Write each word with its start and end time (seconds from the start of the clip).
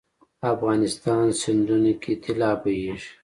افغانستان 0.53 1.25
سیندونو 1.41 1.93
کې 2.01 2.13
طلا 2.23 2.51
بهیږي 2.61 3.09